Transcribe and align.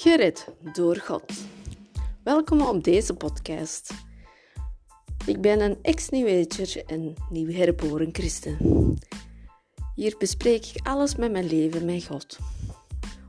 Gered 0.00 0.46
door 0.72 0.96
God. 0.96 1.32
Welkom 2.24 2.60
op 2.60 2.84
deze 2.84 3.14
podcast. 3.14 3.90
Ik 5.26 5.40
ben 5.40 5.60
een 5.60 5.78
ex-New 5.82 6.46
en 6.86 7.14
nieuw 7.30 7.50
herboren 7.50 8.08
christen. 8.12 8.56
Hier 9.94 10.14
bespreek 10.18 10.66
ik 10.66 10.86
alles 10.86 11.16
met 11.16 11.32
mijn 11.32 11.46
leven 11.46 11.84
met 11.84 12.04
God, 12.04 12.38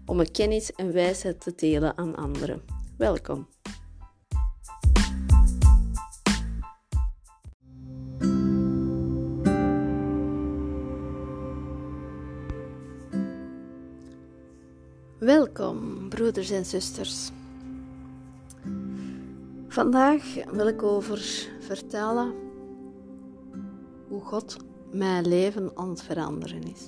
om 0.05 0.16
mijn 0.16 0.32
kennis 0.32 0.71
en 0.71 0.94
wijsheid 0.94 1.42
te 1.42 1.54
delen 1.55 1.98
aan 1.98 2.16
anderen. 2.16 2.62
Welkom. 2.98 3.48
Welkom, 15.39 16.10
broeders 16.10 16.52
en 16.52 16.66
zusters. 16.66 17.32
Vandaag 19.68 20.36
wil 20.52 20.68
ik 20.68 20.84
over 20.84 21.48
vertellen 21.60 22.34
hoe 24.07 24.21
God 24.21 24.57
mijn 24.92 25.28
leven 25.28 25.71
aan 25.75 25.89
het 25.89 26.02
veranderen 26.02 26.64
is. 26.64 26.88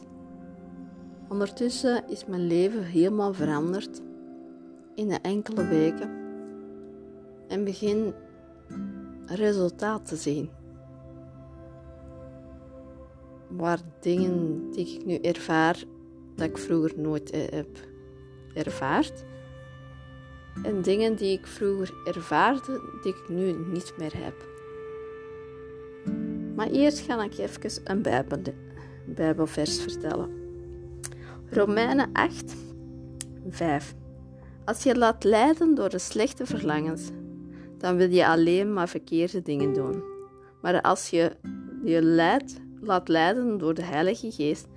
Ondertussen 1.30 2.04
is 2.08 2.26
mijn 2.26 2.48
leven 2.48 2.84
helemaal 2.84 3.34
veranderd 3.34 4.02
in 4.96 5.22
enkele 5.22 5.68
weken 5.68 6.10
en 7.48 7.64
begin 7.64 8.14
resultaat 9.26 10.08
te 10.08 10.16
zien. 10.16 10.50
Waar 13.48 13.80
dingen 14.00 14.72
die 14.72 14.96
ik 14.96 15.06
nu 15.06 15.16
ervaar 15.16 15.84
dat 16.36 16.48
ik 16.48 16.58
vroeger 16.58 16.94
nooit 17.00 17.32
heb 17.32 17.90
ervaart. 18.54 19.24
En 20.64 20.82
dingen 20.82 21.16
die 21.16 21.38
ik 21.38 21.48
vroeger 21.48 21.94
ervaarde, 22.06 22.82
die 23.02 23.14
ik 23.14 23.30
nu 23.30 23.52
niet 23.72 23.94
meer 23.98 24.14
heb. 24.16 24.50
Maar 26.56 26.68
eerst 26.68 27.00
ga 27.00 27.24
ik 27.24 27.38
even 27.38 27.82
een 27.84 28.02
Bijbel, 28.02 28.42
Bijbelvers 29.06 29.82
vertellen. 29.82 30.30
Romeinen 31.50 32.10
8, 32.14 32.56
5. 33.50 33.96
Als 34.66 34.84
je 34.84 34.98
laat 34.98 35.24
leiden 35.24 35.76
door 35.76 35.90
de 35.90 36.00
slechte 36.00 36.46
verlangens, 36.46 37.10
dan 37.78 37.96
wil 37.96 38.10
je 38.10 38.28
alleen 38.28 38.74
maar 38.74 38.90
verkeerde 38.90 39.42
dingen 39.42 39.74
doen. 39.74 40.04
Maar 40.62 40.82
als 40.82 41.10
je 41.10 41.32
je 41.84 42.02
leidt, 42.02 42.62
laat 42.82 43.08
leiden 43.08 43.58
door 43.58 43.74
de 43.74 43.84
Heilige 43.84 44.32
Geest, 44.32 44.68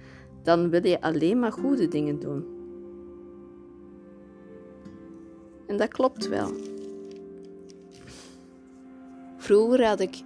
dan 0.42 0.70
wil 0.70 0.86
je 0.86 1.00
alleen 1.00 1.38
maar 1.38 1.52
goede 1.52 1.88
dingen 1.88 2.18
doen. 2.18 2.53
En 5.66 5.76
dat 5.76 5.88
klopt 5.88 6.28
wel. 6.28 6.50
Vroeger 9.36 9.86
had 9.86 10.00
ik 10.00 10.22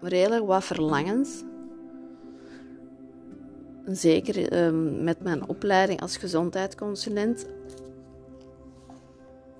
redelijk 0.00 0.46
wat 0.46 0.64
verlangens. 0.64 1.42
Zeker 3.86 4.52
ehm, 4.52 5.04
met 5.04 5.22
mijn 5.22 5.48
opleiding 5.48 6.00
als 6.00 6.16
gezondheidsconsulent 6.16 7.46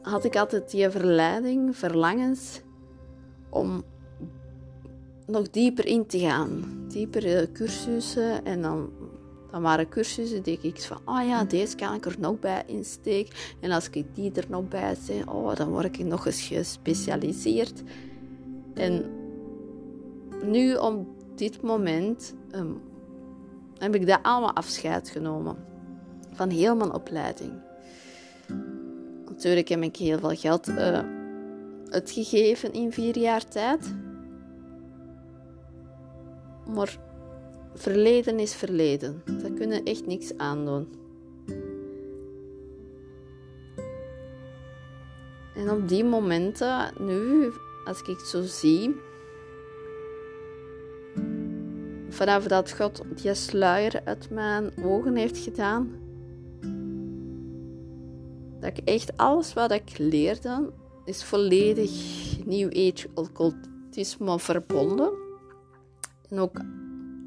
had 0.02 0.24
ik 0.24 0.36
altijd 0.36 0.70
die 0.70 0.90
verleiding, 0.90 1.76
verlangens 1.76 2.60
om 3.48 3.84
nog 5.26 5.50
dieper 5.50 5.86
in 5.86 6.06
te 6.06 6.18
gaan. 6.18 6.84
Dieper 6.88 7.52
cursussen 7.52 8.44
en 8.44 8.62
dan 8.62 8.90
dan 9.50 9.62
waren 9.62 9.88
cursussen 9.88 10.42
die 10.42 10.58
ik 10.62 10.80
van, 10.80 10.98
oh 11.04 11.26
ja, 11.26 11.44
deze 11.44 11.76
kan 11.76 11.94
ik 11.94 12.06
er 12.06 12.16
nog 12.18 12.38
bij 12.38 12.62
insteken. 12.66 13.34
En 13.60 13.70
als 13.70 13.90
ik 13.90 14.14
die 14.14 14.32
er 14.32 14.46
nog 14.48 14.68
bij 14.68 14.94
zet, 14.94 15.26
oh, 15.26 15.54
dan 15.54 15.68
word 15.68 15.84
ik 15.84 15.98
nog 15.98 16.26
eens 16.26 16.42
gespecialiseerd. 16.42 17.82
En 18.74 19.04
nu 20.44 20.74
op 20.74 21.06
dit 21.34 21.62
moment 21.62 22.34
ehm, 22.50 22.72
heb 23.78 23.94
ik 23.94 24.06
daar 24.06 24.22
allemaal 24.22 24.54
afscheid 24.54 25.08
genomen 25.08 25.56
van 26.32 26.50
heel 26.50 26.76
mijn 26.76 26.92
opleiding. 26.92 27.52
Natuurlijk 29.28 29.68
heb 29.68 29.82
ik 29.82 29.96
heel 29.96 30.18
veel 30.18 30.36
geld 30.36 30.68
uh, 30.68 30.98
uitgegeven 31.88 32.72
in 32.72 32.92
vier 32.92 33.18
jaar 33.18 33.44
tijd. 33.44 33.94
Maar 36.74 36.98
verleden 37.78 38.38
is 38.38 38.54
verleden. 38.54 39.22
Daar 39.24 39.50
kunnen 39.50 39.84
echt 39.84 40.06
niks 40.06 40.36
aan 40.36 40.64
doen. 40.64 40.88
En 45.54 45.70
op 45.70 45.88
die 45.88 46.04
momenten, 46.04 46.92
nu, 46.98 47.50
als 47.84 48.00
ik 48.00 48.06
het 48.06 48.20
zo 48.20 48.42
zie, 48.42 48.96
vanaf 52.08 52.44
dat 52.44 52.72
God 52.72 53.02
die 53.22 53.34
sluier 53.34 54.00
uit 54.04 54.30
mijn 54.30 54.70
ogen 54.84 55.16
heeft 55.16 55.38
gedaan, 55.38 55.90
dat 58.60 58.78
ik 58.78 58.84
echt 58.84 59.16
alles 59.16 59.54
wat 59.54 59.70
ik 59.70 59.98
leerde, 59.98 60.72
is 61.04 61.24
volledig 61.24 61.90
New 62.44 62.68
Age 62.68 63.08
occultisme 63.14 64.38
verbonden. 64.38 65.10
En 66.28 66.38
ook 66.38 66.60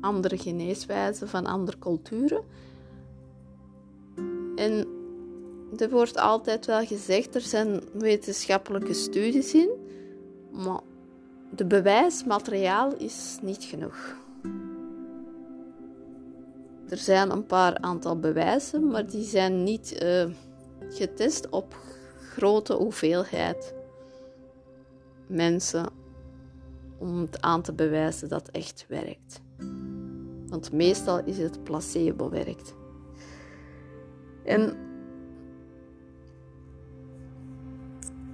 andere 0.01 0.37
geneeswijzen 0.37 1.27
van 1.27 1.45
andere 1.45 1.79
culturen. 1.79 2.43
En 4.55 4.87
er 5.77 5.89
wordt 5.89 6.17
altijd 6.17 6.65
wel 6.65 6.85
gezegd, 6.85 7.35
er 7.35 7.41
zijn 7.41 7.81
wetenschappelijke 7.93 8.93
studies 8.93 9.53
in, 9.53 9.69
maar 10.51 10.81
de 11.55 11.65
bewijsmateriaal 11.65 12.95
is 12.95 13.37
niet 13.41 13.63
genoeg. 13.63 14.15
Er 16.89 16.97
zijn 16.97 17.31
een 17.31 17.45
paar 17.45 17.77
aantal 17.77 18.19
bewijzen, 18.19 18.87
maar 18.87 19.09
die 19.09 19.23
zijn 19.23 19.63
niet 19.63 20.01
uh, 20.03 20.25
getest 20.89 21.49
op 21.49 21.75
grote 22.19 22.73
hoeveelheid 22.73 23.73
mensen 25.27 25.89
om 26.97 27.19
het 27.19 27.41
aan 27.41 27.61
te 27.61 27.73
bewijzen 27.73 28.29
dat 28.29 28.45
het 28.45 28.55
echt 28.55 28.85
werkt. 28.87 29.41
Want 30.51 30.71
meestal 30.71 31.21
is 31.25 31.37
het 31.37 31.63
placebo 31.63 32.29
werkt. 32.29 32.73
En 34.43 34.75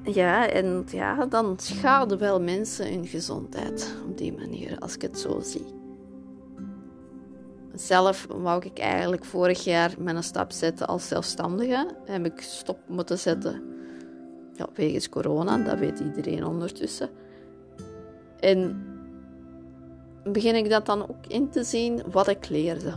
ja, 0.03 0.49
en 0.49 0.83
ja, 0.91 1.25
dan 1.25 1.59
schaden 1.59 2.17
wel 2.17 2.41
mensen 2.41 2.93
hun 2.93 3.07
gezondheid 3.07 3.95
op 4.09 4.17
die 4.17 4.33
manier, 4.33 4.79
als 4.79 4.95
ik 4.95 5.01
het 5.01 5.19
zo 5.19 5.39
zie. 5.39 5.65
Zelf 7.73 8.27
wou 8.41 8.65
ik 8.65 8.79
eigenlijk 8.79 9.25
vorig 9.25 9.63
jaar 9.63 9.95
mijn 9.99 10.23
stap 10.23 10.51
zetten 10.51 10.87
als 10.87 11.07
zelfstandige. 11.07 11.87
Heb 12.05 12.25
ik 12.25 12.41
stop 12.41 12.79
moeten 12.87 13.19
zetten 13.19 13.61
ja, 14.57 14.67
wegens 14.73 15.09
corona, 15.09 15.57
dat 15.57 15.79
weet 15.79 15.99
iedereen 15.99 16.45
ondertussen. 16.45 17.09
En 18.39 18.85
begin 20.31 20.55
ik 20.55 20.69
dat 20.69 20.85
dan 20.85 21.01
ook 21.01 21.25
in 21.27 21.49
te 21.49 21.63
zien 21.63 22.01
wat 22.11 22.27
ik 22.27 22.49
leerde. 22.49 22.93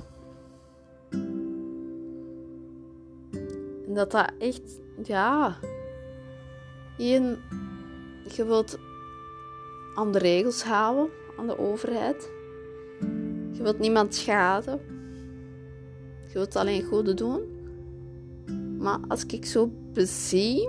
En 3.87 3.95
dat 3.95 4.11
dat 4.11 4.33
echt, 4.39 4.81
ja, 5.03 5.57
je, 6.97 7.37
je 8.35 8.45
wilt 8.45 8.79
aan 9.95 10.13
de 10.13 10.19
regels 10.19 10.63
houden, 10.63 11.09
aan 11.39 11.47
de 11.47 11.59
overheid. 11.59 12.31
Je 13.53 13.63
wilt 13.63 13.79
niemand 13.79 14.15
schaden. 14.15 14.81
Je 16.27 16.33
wilt 16.33 16.57
alleen 16.57 16.85
goede 16.85 17.15
doen. 17.15 17.43
Maar 18.79 18.99
als 19.09 19.25
ik 19.27 19.45
zo 19.47 19.71
bezie, 19.93 20.69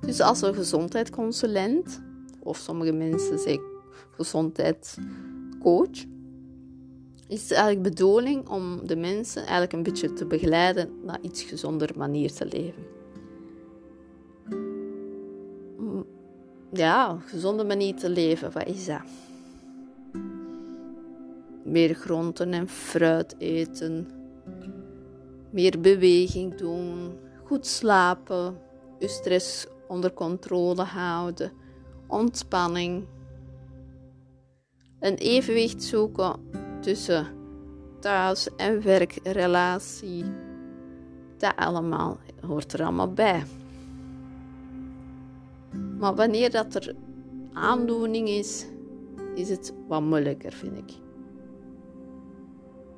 dus 0.00 0.20
als 0.20 0.42
een 0.42 0.54
gezondheidsconsulent, 0.54 2.02
of 2.42 2.56
sommige 2.56 2.92
mensen 2.92 3.38
zeggen 3.38 3.67
gezondheidscoach. 4.18 6.06
Is 7.28 7.50
eigenlijk 7.50 7.82
bedoeling 7.82 8.48
om 8.48 8.86
de 8.86 8.96
mensen 8.96 9.42
eigenlijk 9.42 9.72
een 9.72 9.82
beetje 9.82 10.12
te 10.12 10.26
begeleiden 10.26 10.90
naar 11.04 11.18
iets 11.20 11.42
gezonder 11.42 11.90
manier 11.96 12.32
te 12.32 12.46
leven. 12.46 12.82
Ja, 16.72 17.18
gezonde 17.26 17.64
manier 17.64 17.94
te 17.94 18.10
leven, 18.10 18.52
wat 18.52 18.66
is 18.66 18.86
dat? 18.86 19.00
Meer 21.62 21.94
groenten 21.94 22.52
en 22.52 22.68
fruit 22.68 23.34
eten, 23.38 24.08
meer 25.50 25.80
beweging 25.80 26.54
doen, 26.54 27.12
goed 27.44 27.66
slapen, 27.66 28.58
je 28.98 29.08
stress 29.08 29.66
onder 29.88 30.12
controle 30.12 30.82
houden, 30.82 31.52
ontspanning, 32.06 33.06
een 35.00 35.14
evenwicht 35.14 35.82
zoeken 35.82 36.34
tussen 36.80 37.26
thuis- 38.00 38.54
en 38.56 38.82
werkrelatie. 38.82 40.24
Dat 41.36 41.56
allemaal 41.56 42.18
hoort 42.46 42.72
er 42.72 42.82
allemaal 42.82 43.12
bij. 43.12 43.42
Maar 45.98 46.14
wanneer 46.14 46.50
dat 46.50 46.74
er 46.74 46.94
aandoening 47.52 48.28
is, 48.28 48.66
is 49.34 49.48
het 49.48 49.72
wat 49.88 50.02
moeilijker, 50.02 50.52
vind 50.52 50.76
ik. 50.76 50.92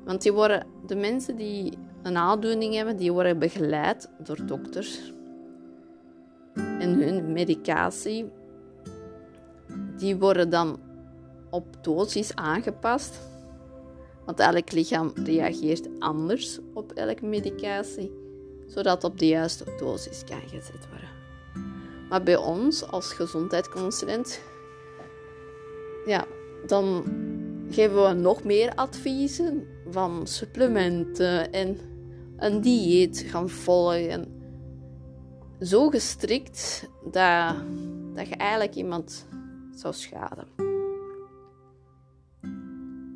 Want 0.03 0.21
die 0.21 0.31
worden, 0.31 0.65
de 0.85 0.95
mensen 0.95 1.35
die 1.35 1.77
een 2.03 2.17
aandoening 2.17 2.73
hebben, 2.73 2.97
die 2.97 3.11
worden 3.11 3.39
begeleid 3.39 4.09
door 4.23 4.45
dokters. 4.45 5.13
En 6.53 6.93
hun 6.93 7.31
medicatie, 7.31 8.31
die 9.97 10.17
worden 10.17 10.49
dan 10.49 10.79
op 11.51 11.65
dosis 11.81 12.35
aangepast. 12.35 13.19
Want 14.25 14.39
elk 14.39 14.71
lichaam 14.71 15.11
reageert 15.15 15.89
anders 15.99 16.59
op 16.73 16.91
elke 16.91 17.25
medicatie, 17.25 18.11
zodat 18.67 19.03
op 19.03 19.19
de 19.19 19.27
juiste 19.27 19.75
dosis 19.79 20.23
kan 20.23 20.41
gezet 20.41 20.87
worden. 20.89 21.09
Maar 22.09 22.23
bij 22.23 22.35
ons 22.35 22.87
als 22.87 23.13
gezondheidsconsulent, 23.13 24.41
ja, 26.05 26.25
dan 26.65 27.03
geven 27.69 28.07
we 28.07 28.13
nog 28.13 28.43
meer 28.43 28.75
adviezen 28.75 29.67
van 29.89 30.27
supplementen 30.27 31.51
en 31.51 31.77
een 32.37 32.61
dieet 32.61 33.25
gaan 33.27 33.49
volgen. 33.49 34.39
Zo 35.59 35.89
gestrikt 35.89 36.89
dat, 37.03 37.55
dat 38.13 38.27
je 38.27 38.35
eigenlijk 38.35 38.75
iemand 38.75 39.27
zou 39.75 39.93
schaden. 39.93 40.70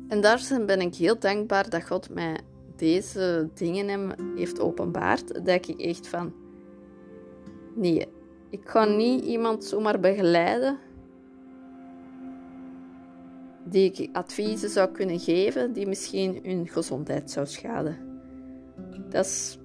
En 0.08 0.20
daar 0.20 0.60
ben 0.66 0.80
ik 0.80 0.94
heel 0.94 1.18
dankbaar 1.18 1.70
dat 1.70 1.86
God 1.86 2.10
mij 2.10 2.36
deze 2.76 3.48
dingen 3.54 4.14
heeft 4.36 4.60
openbaard. 4.60 5.44
Dat 5.46 5.68
ik 5.68 5.80
echt 5.80 6.08
van, 6.08 6.32
nee, 7.74 8.08
ik 8.50 8.68
ga 8.68 8.84
niet 8.84 9.24
iemand 9.24 9.64
zomaar 9.64 10.00
begeleiden 10.00 10.78
die 13.64 13.92
ik 13.92 14.16
adviezen 14.16 14.70
zou 14.70 14.90
kunnen 14.90 15.20
geven 15.20 15.72
die 15.72 15.86
misschien 15.86 16.40
hun 16.42 16.68
gezondheid 16.68 17.30
zou 17.30 17.46
schaden. 17.46 17.96
Dat 19.08 19.24
is, 19.24 19.58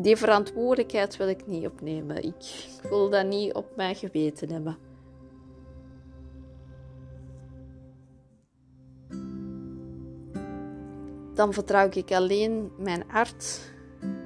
die, 0.00 0.16
verantwoordelijkheid 0.16 1.16
wil 1.16 1.28
ik 1.28 1.46
niet 1.46 1.66
opnemen. 1.66 2.22
Ik 2.22 2.68
wil 2.88 3.10
dat 3.10 3.26
niet 3.26 3.54
op 3.54 3.76
mijn 3.76 3.94
geweten 3.94 4.50
hebben. 4.50 4.76
Dan 11.36 11.52
vertrouw 11.52 11.88
ik 11.90 12.12
alleen 12.12 12.70
mijn 12.78 13.04
arts 13.12 13.60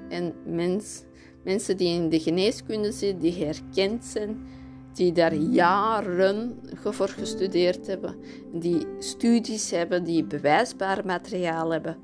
en 0.09 0.35
mens, 0.45 1.03
mensen 1.45 1.77
die 1.77 1.95
in 1.95 2.09
de 2.09 2.21
geneeskunde 2.21 2.93
zitten, 2.93 3.19
die 3.19 3.45
herkend 3.45 4.05
zijn 4.05 4.47
die 4.93 5.13
daar 5.13 5.35
jaren 5.35 6.61
voor 6.75 7.09
gestudeerd 7.09 7.87
hebben, 7.87 8.15
die 8.53 8.87
studies 8.99 9.71
hebben, 9.71 10.05
die 10.05 10.25
bewijsbaar 10.25 11.07
materiaal 11.07 11.71
hebben, 11.71 11.97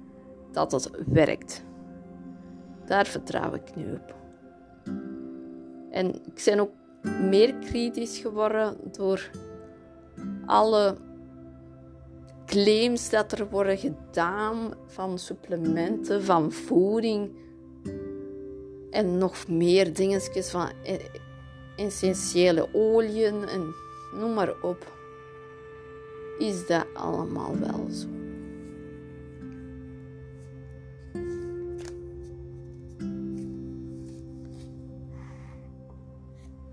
dat 0.52 0.72
het 0.72 0.90
werkt. 1.06 1.64
Daar 2.86 3.06
vertrouw 3.06 3.54
ik 3.54 3.74
nu 3.74 3.92
op. 3.92 4.14
En 5.90 6.14
ik 6.14 6.42
ben 6.44 6.60
ook 6.60 6.72
meer 7.02 7.54
kritisch 7.54 8.18
geworden 8.18 8.76
door 8.92 9.30
alle 10.46 10.96
claims 12.46 13.10
dat 13.10 13.32
er 13.32 13.48
worden 13.50 13.78
gedaan 13.78 14.74
van 14.86 15.18
supplementen, 15.18 16.24
van 16.24 16.52
voeding 16.52 17.30
en 18.90 19.18
nog 19.18 19.48
meer 19.48 19.94
dingetjes 19.94 20.50
van 20.50 20.68
eh, 20.84 20.94
essentiële 21.76 22.68
oliën 22.72 23.48
en 23.48 23.74
noem 24.18 24.34
maar 24.34 24.62
op, 24.62 24.92
is 26.38 26.66
dat 26.66 26.86
allemaal 26.94 27.58
wel 27.58 27.86
zo. 27.90 28.06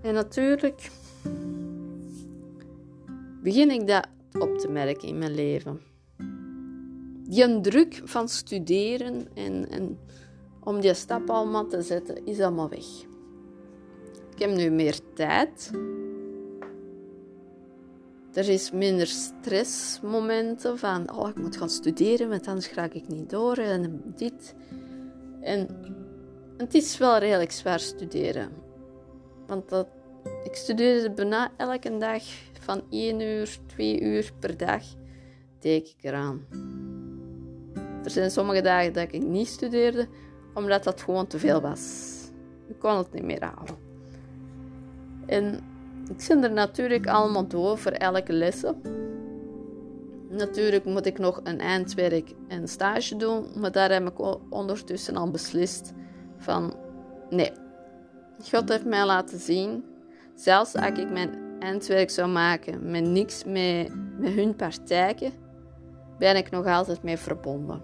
En 0.02 0.14
natuurlijk 0.14 0.90
begin 3.42 3.70
ik 3.70 3.86
dat 3.86 4.08
op 4.38 4.58
te 4.58 4.68
merken 4.68 5.08
in 5.08 5.18
mijn 5.18 5.34
leven. 5.34 5.80
Die 7.22 7.60
druk 7.60 8.00
van 8.04 8.28
studeren 8.28 9.26
en, 9.34 9.70
en 9.70 9.98
om 10.60 10.80
die 10.80 10.94
stap 10.94 11.30
allemaal 11.30 11.66
te 11.66 11.82
zetten, 11.82 12.26
is 12.26 12.40
allemaal 12.40 12.68
weg. 12.68 12.86
Ik 14.34 14.38
heb 14.38 14.50
nu 14.50 14.70
meer 14.70 14.98
tijd. 15.14 15.70
Er 18.32 18.48
is 18.48 18.70
minder 18.70 19.06
stressmomenten 19.06 20.78
van, 20.78 21.16
oh, 21.16 21.28
ik 21.28 21.36
moet 21.36 21.56
gaan 21.56 21.70
studeren, 21.70 22.28
want 22.28 22.46
anders 22.46 22.66
ga 22.66 22.90
ik 22.92 23.08
niet 23.08 23.30
door 23.30 23.56
en 23.56 24.02
dit. 24.16 24.54
En 25.40 25.68
het 26.56 26.74
is 26.74 26.98
wel 26.98 27.18
redelijk 27.18 27.52
zwaar 27.52 27.80
studeren. 27.80 28.50
Want 29.46 29.68
dat, 29.68 29.86
ik 30.44 30.54
studeerde 30.54 31.10
bijna 31.10 31.50
elke 31.56 31.98
dag 31.98 32.22
van 32.60 32.82
1 32.90 33.20
uur, 33.20 33.58
2 33.66 34.00
uur 34.00 34.32
per 34.38 34.56
dag, 34.56 34.82
deed 35.58 35.88
ik 35.88 36.04
eraan. 36.04 36.46
Er 38.04 38.10
zijn 38.10 38.30
sommige 38.30 38.60
dagen 38.60 38.92
dat 38.92 39.12
ik 39.12 39.22
niet 39.22 39.48
studeerde, 39.48 40.06
omdat 40.54 40.84
dat 40.84 41.02
gewoon 41.02 41.26
te 41.26 41.38
veel 41.38 41.60
was. 41.60 42.12
Ik 42.66 42.78
kon 42.78 42.96
het 42.96 43.12
niet 43.12 43.24
meer 43.24 43.44
halen. 43.44 43.76
En 45.26 45.60
ik 46.10 46.20
zit 46.20 46.44
er 46.44 46.52
natuurlijk 46.52 47.06
allemaal 47.06 47.48
door 47.48 47.78
voor 47.78 47.92
elke 47.92 48.32
lessen. 48.32 48.80
Natuurlijk 50.28 50.84
moet 50.84 51.06
ik 51.06 51.18
nog 51.18 51.40
een 51.44 51.60
eindwerk 51.60 52.34
en 52.48 52.68
stage 52.68 53.16
doen, 53.16 53.46
maar 53.56 53.72
daar 53.72 53.92
heb 53.92 54.08
ik 54.08 54.36
ondertussen 54.50 55.16
al 55.16 55.30
beslist 55.30 55.92
van 56.36 56.74
nee. 57.30 57.52
God 58.50 58.68
heeft 58.68 58.84
mij 58.84 59.04
laten 59.04 59.38
zien, 59.38 59.84
zelfs 60.34 60.74
als 60.74 60.98
ik 60.98 61.10
mijn 61.10 61.30
eindwerk 61.58 62.10
zou 62.10 62.28
maken 62.28 62.90
met 62.90 63.04
niks 63.04 63.44
met, 63.44 63.88
met 64.18 64.32
hun 64.32 64.56
partijen, 64.56 65.32
ben 66.18 66.36
ik 66.36 66.50
nog 66.50 66.66
altijd 66.66 67.02
mee 67.02 67.16
verbonden. 67.16 67.82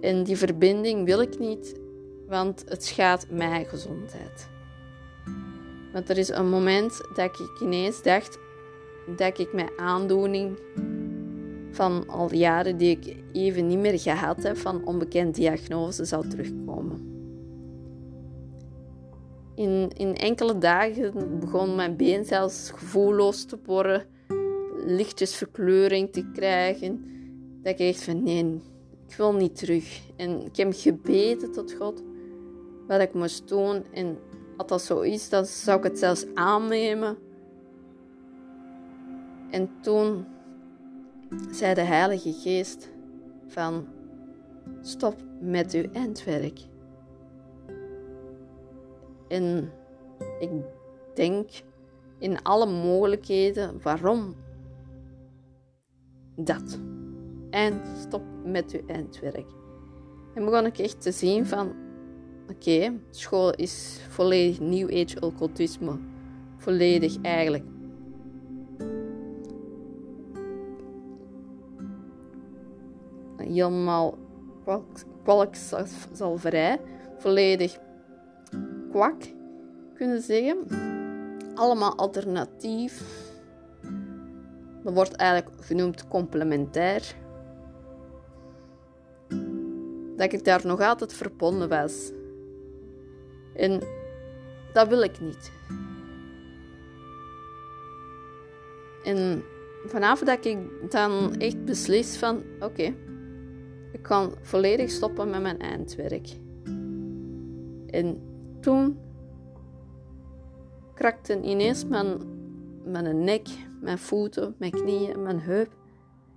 En 0.00 0.24
die 0.24 0.36
verbinding 0.36 1.04
wil 1.04 1.20
ik 1.20 1.38
niet, 1.38 1.80
want 2.28 2.64
het 2.68 2.84
schaadt 2.84 3.30
mijn 3.30 3.66
gezondheid. 3.66 4.48
Want 5.92 6.08
er 6.08 6.18
is 6.18 6.28
een 6.28 6.48
moment 6.48 7.00
dat 7.14 7.40
ik 7.40 7.60
ineens 7.60 8.02
dacht 8.02 8.38
dat 9.16 9.38
ik 9.38 9.52
mijn 9.52 9.70
aandoening 9.76 10.58
van 11.70 12.08
al 12.08 12.34
jaren 12.34 12.76
die 12.76 12.90
ik 12.90 13.16
even 13.32 13.66
niet 13.66 13.78
meer 13.78 13.98
gehad 13.98 14.42
heb, 14.42 14.56
van 14.56 14.84
onbekend 14.84 15.34
diagnose, 15.34 16.04
zou 16.04 16.28
terugkomen. 16.28 17.15
In, 19.56 19.90
in 19.96 20.14
enkele 20.14 20.58
dagen 20.58 21.38
begon 21.40 21.74
mijn 21.74 21.96
been 21.96 22.24
zelfs 22.24 22.70
gevoelloos 22.70 23.44
te 23.44 23.58
worden, 23.64 24.04
lichtjes 24.86 25.34
verkleuring 25.34 26.12
te 26.12 26.30
krijgen. 26.32 27.04
Dat 27.62 27.72
ik 27.72 27.78
echt 27.78 28.04
van 28.04 28.22
nee, 28.22 28.60
ik 29.08 29.16
wil 29.16 29.32
niet 29.32 29.56
terug. 29.56 30.00
En 30.16 30.44
ik 30.44 30.56
heb 30.56 30.72
gebeden 30.74 31.52
tot 31.52 31.72
God 31.72 32.02
wat 32.86 33.00
ik 33.00 33.14
moest 33.14 33.48
doen. 33.48 33.84
En 33.92 34.18
als 34.56 34.68
dat 34.68 34.82
zo 34.82 35.00
is, 35.00 35.28
dan 35.28 35.46
zou 35.46 35.78
ik 35.78 35.84
het 35.84 35.98
zelfs 35.98 36.26
aannemen. 36.34 37.16
En 39.50 39.70
toen 39.80 40.24
zei 41.50 41.74
de 41.74 41.80
Heilige 41.80 42.32
Geest 42.32 42.88
van 43.46 43.86
stop 44.80 45.14
met 45.40 45.72
uw 45.72 45.84
eindwerk. 45.92 46.58
En 49.28 49.72
ik 50.38 50.50
denk 51.14 51.48
in 52.18 52.42
alle 52.42 52.66
mogelijkheden 52.66 53.82
waarom 53.82 54.34
dat. 56.36 56.78
En 57.50 57.80
stop 58.00 58.22
met 58.44 58.72
uw 58.72 58.86
eindwerk. 58.86 59.46
En 60.34 60.44
begon 60.44 60.66
ik 60.66 60.78
echt 60.78 61.00
te 61.00 61.12
zien 61.12 61.46
van 61.46 61.74
Oké, 62.50 62.92
school 63.10 63.54
is 63.54 64.00
volledig 64.08 64.60
New 64.60 64.88
Age 64.90 65.20
occultisme. 65.20 65.98
Volledig 66.56 67.20
eigenlijk. 67.22 67.64
Helemaal 73.36 74.18
kwalkzalverij. 75.22 76.80
Volledig 77.18 77.78
kwak, 78.96 79.22
kunnen 79.94 80.22
zeggen. 80.22 80.58
Allemaal 81.54 81.96
alternatief. 81.96 83.02
Dat 84.82 84.94
wordt 84.94 85.12
eigenlijk 85.12 85.64
genoemd 85.64 86.08
complementair. 86.08 87.14
dat 90.16 90.32
ik 90.32 90.44
daar 90.44 90.66
nog 90.66 90.80
altijd 90.80 91.12
verbonden 91.12 91.68
was. 91.68 92.12
En 93.54 93.80
dat 94.72 94.88
wil 94.88 95.02
ik 95.02 95.20
niet. 95.20 95.52
En 99.04 99.42
vanaf 99.86 100.20
dat 100.20 100.44
ik 100.44 100.58
dan 100.90 101.34
echt 101.38 101.64
beslis 101.64 102.16
van 102.16 102.42
oké, 102.60 102.94
ik 103.92 104.02
kan 104.02 104.34
volledig 104.42 104.90
stoppen 104.90 105.30
met 105.30 105.42
mijn 105.42 105.58
eindwerk. 105.58 106.28
En 107.86 108.34
toen 108.66 108.98
krakte 110.94 111.40
ineens 111.40 111.84
mijn, 111.84 112.18
mijn 112.84 113.24
nek, 113.24 113.48
mijn 113.80 113.98
voeten, 113.98 114.54
mijn 114.58 114.70
knieën, 114.70 115.22
mijn 115.22 115.40
heup 115.40 115.76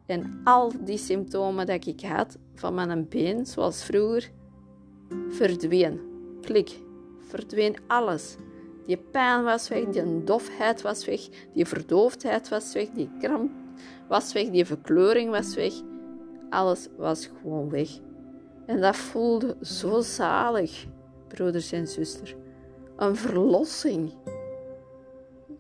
en 0.06 0.42
al 0.44 0.72
die 0.80 0.98
symptomen 0.98 1.66
dat 1.66 1.86
ik 1.86 2.02
had 2.02 2.38
van 2.56 2.74
mijn 2.74 3.08
been, 3.08 3.46
zoals 3.46 3.84
vroeger, 3.84 4.32
verdween. 5.30 6.00
Klik, 6.42 6.80
verdween 7.20 7.76
alles. 7.88 8.36
Die 8.86 8.98
pijn 8.98 9.44
was 9.44 9.68
weg, 9.68 9.86
die 9.86 10.24
dofheid 10.24 10.82
was 10.82 11.06
weg, 11.06 11.22
die 11.54 11.66
verdoofdheid 11.66 12.50
was 12.50 12.74
weg, 12.74 12.90
die 12.90 13.10
kramp 13.20 13.52
was 14.08 14.34
weg, 14.34 14.50
die 14.50 14.66
verkleuring 14.66 15.32
was 15.32 15.56
weg. 15.56 15.74
Alles 16.50 16.88
was 16.98 17.30
gewoon 17.42 17.70
weg. 17.70 17.90
En 18.66 18.82
dat 18.82 18.96
voelde 18.96 19.58
zo 19.62 20.02
zalig, 20.02 20.88
broeders 21.30 21.72
en 21.72 21.88
zusters. 21.88 22.36
Een 22.96 23.16
verlossing. 23.16 24.14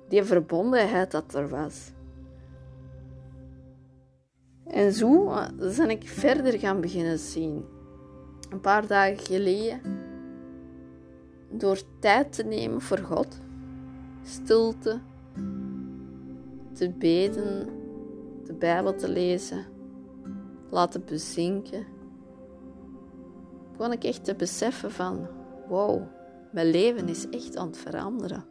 Die 0.07 0.23
verbondenheid 0.23 1.11
dat 1.11 1.33
er 1.33 1.49
was. 1.49 1.91
En 4.63 4.93
zo 4.93 5.33
ben 5.57 5.89
ik 5.89 6.07
verder 6.07 6.59
gaan 6.59 6.81
beginnen 6.81 7.19
zien. 7.19 7.65
Een 8.49 8.61
paar 8.61 8.87
dagen 8.87 9.17
geleden, 9.17 9.81
door 11.49 11.81
tijd 11.99 12.33
te 12.33 12.43
nemen 12.43 12.81
voor 12.81 12.97
God, 12.97 13.39
stilte, 14.23 14.99
te 16.73 16.89
beden, 16.89 17.67
de 18.43 18.53
Bijbel 18.53 18.95
te 18.95 19.09
lezen, 19.09 19.65
laten 20.69 21.05
bezinken, 21.05 21.85
begon 23.71 23.91
ik 23.91 24.03
echt 24.03 24.25
te 24.25 24.35
beseffen 24.35 24.91
van, 24.91 25.27
wow, 25.69 26.01
mijn 26.51 26.67
leven 26.67 27.07
is 27.07 27.29
echt 27.29 27.57
aan 27.57 27.67
het 27.67 27.77
veranderen. 27.77 28.45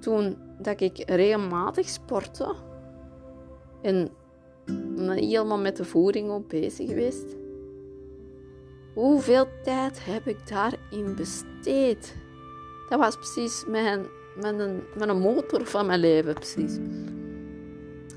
Toen 0.00 0.36
dat 0.58 0.80
ik 0.80 1.02
regelmatig 1.06 1.88
sportte 1.88 2.54
en 3.82 4.08
helemaal 5.08 5.58
met 5.58 5.76
de 5.76 5.84
voeding 5.84 6.30
ook 6.30 6.48
bezig 6.48 6.88
geweest. 6.88 7.36
Hoeveel 8.94 9.46
tijd 9.62 10.04
heb 10.04 10.26
ik 10.26 10.48
daarin 10.48 11.14
besteed? 11.14 12.16
Dat 12.88 12.98
was 12.98 13.16
precies 13.16 13.64
mijn, 13.66 14.06
mijn, 14.40 14.82
mijn 14.96 15.18
motor 15.18 15.66
van 15.66 15.86
mijn 15.86 16.00
leven, 16.00 16.34
precies. 16.34 16.78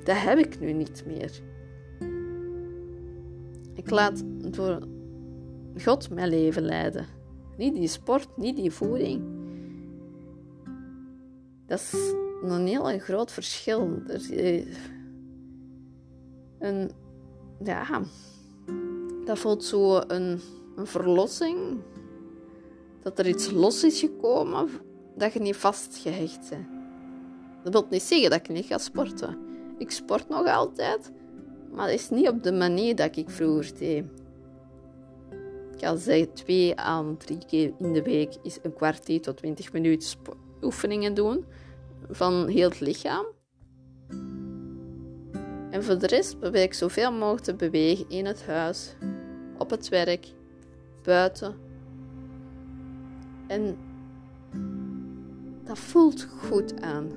Dat 0.03 0.17
heb 0.17 0.37
ik 0.37 0.59
nu 0.59 0.73
niet 0.73 1.03
meer. 1.05 1.41
Ik 3.83 3.89
laat 3.89 4.23
door 4.53 4.87
God 5.77 6.09
mijn 6.09 6.29
leven 6.29 6.63
leiden. 6.63 7.05
Niet 7.57 7.73
die 7.73 7.87
sport, 7.87 8.37
niet 8.37 8.55
die 8.55 8.71
voeding. 8.71 9.23
Dat 11.65 11.79
is 11.79 12.13
een 12.43 12.67
heel 12.67 12.99
groot 12.99 13.31
verschil. 13.31 14.01
Er, 14.07 14.65
een, 16.59 16.91
ja, 17.63 18.01
dat 19.25 19.39
voelt 19.39 19.63
zo 19.63 20.01
een, 20.07 20.39
een 20.75 20.87
verlossing. 20.87 21.57
Dat 23.01 23.19
er 23.19 23.27
iets 23.27 23.51
los 23.51 23.83
is 23.83 23.99
gekomen, 23.99 24.69
dat 25.15 25.33
je 25.33 25.39
niet 25.39 25.55
vastgehecht 25.55 26.49
bent. 26.49 26.67
Dat 27.63 27.73
wil 27.73 27.87
niet 27.89 28.01
zeggen 28.01 28.29
dat 28.29 28.39
ik 28.39 28.49
niet 28.49 28.65
ga 28.65 28.77
sporten. 28.77 29.37
Ik 29.77 29.91
sport 29.91 30.29
nog 30.29 30.47
altijd, 30.47 31.11
maar 31.75 31.89
het 31.89 31.99
is 31.99 32.09
niet 32.09 32.27
op 32.27 32.43
de 32.43 32.51
manier 32.51 32.95
dat 32.95 33.15
ik 33.15 33.29
vroeger 33.29 33.77
deed. 33.77 34.05
Ik 35.71 35.79
kan 35.79 35.97
zeggen, 35.97 36.33
twee 36.33 36.75
aan 36.75 37.17
drie 37.17 37.45
keer 37.47 37.73
in 37.79 37.93
de 37.93 38.01
week 38.01 38.33
is 38.43 38.59
een 38.61 38.73
kwartier 38.73 39.21
tot 39.21 39.37
twintig 39.37 39.73
minuten 39.73 40.17
oefeningen 40.61 41.13
doen 41.13 41.45
van 42.09 42.47
heel 42.47 42.69
het 42.69 42.79
lichaam. 42.79 43.25
En 45.69 45.83
voor 45.83 45.97
de 45.97 46.07
rest 46.07 46.39
probeer 46.39 46.61
ik 46.61 46.73
zoveel 46.73 47.11
mogelijk 47.11 47.43
te 47.43 47.55
bewegen 47.55 48.09
in 48.09 48.25
het 48.25 48.45
huis, 48.45 48.95
op 49.57 49.69
het 49.69 49.89
werk, 49.89 50.27
buiten. 51.03 51.55
En 53.47 53.77
dat 55.63 55.79
voelt 55.79 56.23
goed 56.23 56.81
aan. 56.81 57.11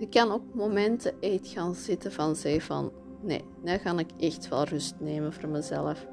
Ik 0.00 0.10
kan 0.10 0.32
op 0.32 0.54
momenten 0.54 1.20
echt 1.20 1.48
gaan 1.48 1.74
zitten 1.74 2.12
van 2.12 2.36
zeggen 2.36 2.62
van 2.62 2.92
nee, 3.20 3.44
nu 3.62 3.78
ga 3.78 3.98
ik 3.98 4.10
echt 4.18 4.48
wel 4.48 4.64
rust 4.64 4.94
nemen 4.98 5.32
voor 5.32 5.48
mezelf. 5.48 6.06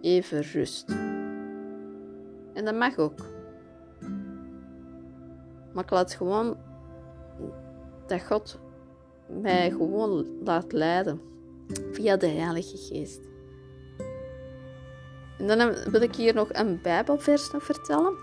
Even 0.00 0.42
rust. 0.42 0.88
En 2.52 2.64
dat 2.64 2.74
mag 2.74 2.98
ook. 2.98 3.18
Maar 5.72 5.84
ik 5.84 5.90
laat 5.90 6.14
gewoon 6.14 6.56
dat 8.06 8.22
God 8.22 8.58
mij 9.42 9.70
gewoon 9.70 10.26
laat 10.44 10.72
leiden 10.72 11.20
via 11.92 12.16
de 12.16 12.26
Heilige 12.28 12.76
Geest. 12.76 13.20
En 15.38 15.46
dan 15.46 15.74
wil 15.90 16.00
ik 16.00 16.14
hier 16.14 16.34
nog 16.34 16.48
een 16.52 16.82
Bijbelvers 16.82 17.50
vertellen. 17.58 18.14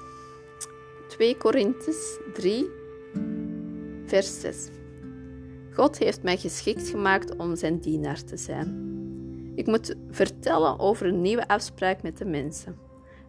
2 1.08 1.38
Korinthus 1.38 2.20
3, 2.34 2.84
vers 4.16 4.40
6. 4.40 4.68
God 5.74 5.98
heeft 5.98 6.24
mij 6.24 6.38
geschikt 6.38 6.88
gemaakt 6.88 7.36
om 7.36 7.56
zijn 7.56 7.80
dienaar 7.80 8.24
te 8.24 8.38
zijn. 8.38 8.94
Ik 9.56 9.68
moet 9.68 9.96
vertellen 10.10 10.80
over 10.80 11.08
een 11.08 11.22
nieuwe 11.22 11.48
afspraak 11.48 12.02
met 12.02 12.18
de 12.18 12.26
mensen. 12.26 12.78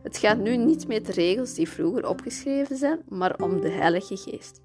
Het 0.03 0.17
gaat 0.19 0.39
nu 0.39 0.57
niet 0.57 0.89
met 0.89 1.07
de 1.07 1.13
regels 1.13 1.55
die 1.55 1.69
vroeger 1.69 2.09
opgeschreven 2.09 2.77
zijn, 2.77 3.03
maar 3.09 3.43
om 3.43 3.61
de 3.61 3.69
Heilige 3.69 4.17
Geest. 4.17 4.61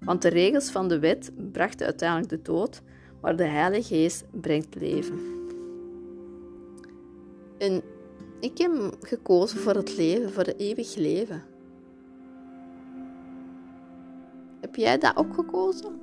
Want 0.00 0.22
de 0.22 0.28
regels 0.28 0.70
van 0.70 0.88
de 0.88 0.98
wet 0.98 1.32
brachten 1.52 1.86
uiteindelijk 1.86 2.28
de 2.30 2.42
dood, 2.42 2.82
maar 3.20 3.36
de 3.36 3.46
Heilige 3.46 3.94
Geest 3.94 4.24
brengt 4.30 4.74
leven. 4.74 5.18
En 7.58 7.82
ik 8.40 8.58
heb 8.58 8.96
gekozen 9.00 9.58
voor 9.58 9.74
het 9.74 9.96
leven, 9.96 10.32
voor 10.32 10.44
het 10.44 10.58
eeuwig 10.58 10.94
leven. 10.94 11.53
Heb 14.64 14.76
jij 14.76 14.98
dat 14.98 15.16
ook 15.16 15.34
gekozen? 15.34 16.00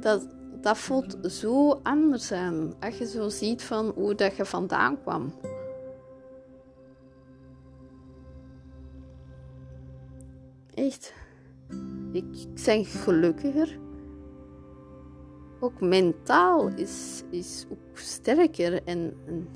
Dat, 0.00 0.28
dat 0.60 0.78
voelt 0.78 1.18
zo 1.22 1.80
anders 1.82 2.32
aan 2.32 2.72
als 2.78 2.98
je 2.98 3.06
zo 3.06 3.28
ziet 3.28 3.62
van 3.62 3.92
hoe 3.94 4.14
dat 4.14 4.36
je 4.36 4.44
vandaan 4.44 5.00
kwam. 5.00 5.32
Echt. 10.74 11.14
Ik 12.12 12.24
ben 12.64 12.84
gelukkiger. 12.84 13.78
Ook 15.60 15.80
mentaal 15.80 16.68
is, 16.68 17.22
is 17.30 17.66
ook 17.70 17.98
sterker 17.98 18.82
en, 18.84 19.14
en 19.26 19.48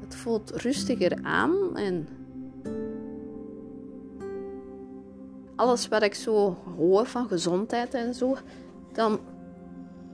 het 0.00 0.14
voelt 0.14 0.50
rustiger 0.50 1.18
aan 1.22 1.76
en 1.76 2.08
alles 5.62 5.88
wat 5.88 6.02
ik 6.02 6.14
zo 6.14 6.56
hoor 6.76 7.06
van 7.06 7.28
gezondheid 7.28 7.94
en 7.94 8.14
zo, 8.14 8.36
dan 8.92 9.20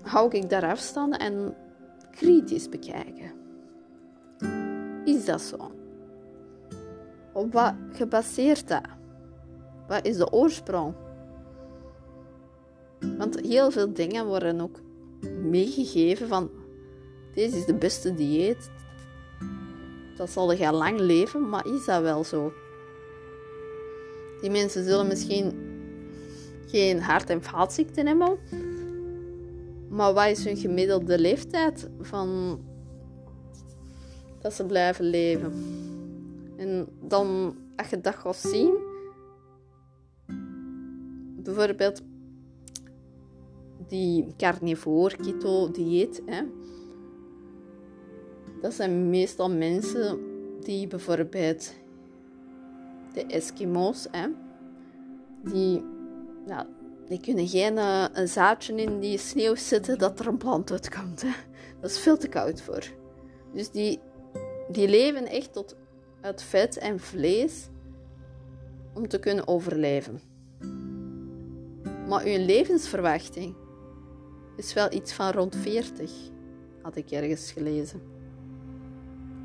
hou 0.03 0.37
ik 0.37 0.51
daar 0.51 0.71
afstand 0.71 1.17
en 1.17 1.55
kritisch 2.11 2.69
bekijken. 2.69 3.33
Is 5.05 5.25
dat 5.25 5.41
zo? 5.41 5.73
Op 7.33 7.53
wat 7.53 7.75
gebaseerd 7.93 8.69
dat? 8.69 8.83
Wat 9.87 10.07
is 10.07 10.17
de 10.17 10.33
oorsprong? 10.33 10.95
Want 13.19 13.41
heel 13.41 13.71
veel 13.71 13.93
dingen 13.93 14.27
worden 14.27 14.61
ook 14.61 14.81
meegegeven 15.43 16.29
van 16.29 16.51
deze 17.35 17.57
is 17.57 17.65
de 17.65 17.75
beste 17.75 18.15
dieet. 18.15 18.71
Dat 20.17 20.31
zal 20.31 20.53
je 20.53 20.73
lang 20.73 20.99
leven, 20.99 21.49
maar 21.49 21.67
is 21.67 21.85
dat 21.85 22.03
wel 22.03 22.25
zo? 22.25 22.53
Die 24.41 24.51
mensen 24.51 24.85
zullen 24.85 25.07
misschien 25.07 25.53
geen 26.67 27.01
hart- 27.01 27.31
en 27.31 27.43
vaatziekten 27.43 28.07
hebben. 28.07 28.39
Maar 29.89 30.13
wat 30.13 30.27
is 30.27 30.45
hun 30.45 30.57
gemiddelde 30.57 31.19
leeftijd 31.19 31.89
van 32.01 32.61
dat 34.41 34.53
ze 34.53 34.67
blijven 34.67 35.05
leven? 35.05 35.53
En 36.57 36.89
dan, 37.01 37.57
als 37.77 37.89
je 37.89 38.01
dat 38.01 38.15
gaat 38.15 38.37
zien, 38.37 38.75
bijvoorbeeld 41.43 42.03
die 43.89 44.27
carnivore 44.37 45.17
keto 45.17 45.71
dieet. 45.71 46.23
Hè. 46.27 46.43
Dat 48.61 48.75
zijn 48.75 49.11
meestal 49.11 49.51
mensen 49.51 50.19
die 50.61 50.87
bijvoorbeeld 50.87 51.75
de 53.13 53.27
Eskimo's, 53.27 54.07
hè, 54.11 54.29
die, 55.45 55.85
ja, 56.47 56.67
die 57.09 57.21
kunnen 57.21 57.49
geen 57.49 57.77
uh, 57.77 58.05
een 58.13 58.29
zaadje 58.29 58.75
in 58.75 59.01
die 59.01 59.19
sneeuw 59.19 59.55
zetten 59.55 59.99
dat 59.99 60.21
er 60.21 60.27
een 60.27 60.37
plant 60.37 60.71
uitkomt. 60.71 61.23
Hè. 61.23 61.31
Dat 61.81 61.91
is 61.91 61.99
veel 61.99 62.17
te 62.17 62.29
koud 62.29 62.61
voor. 62.61 62.85
Dus 63.53 63.71
die, 63.71 64.01
die 64.71 64.89
leven 64.89 65.27
echt 65.27 65.53
tot 65.53 65.77
uit 66.21 66.43
vet 66.43 66.79
en 66.79 67.01
vlees 67.01 67.69
om 68.95 69.09
te 69.09 69.19
kunnen 69.19 69.49
overleven. 69.49 70.21
Maar 72.09 72.25
uw 72.25 72.45
levensverwachting 72.45 73.55
is 74.57 74.73
wel 74.73 74.93
iets 74.93 75.13
van 75.13 75.31
rond 75.31 75.57
40, 75.57 76.11
had 76.83 76.97
ik 76.97 77.11
ergens 77.11 77.53
gelezen. 77.53 78.03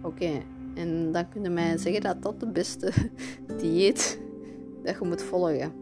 Oké, 0.02 0.44
en 0.76 1.12
dan 1.12 1.30
kunnen 1.30 1.54
mij 1.54 1.78
zeggen 1.78 2.02
dat 2.02 2.22
dat 2.22 2.40
de 2.40 2.48
beste 2.48 2.92
dieet 3.62 4.22
dat 4.84 4.98
je 5.00 5.06
moet 5.06 5.22
volgen. 5.22 5.74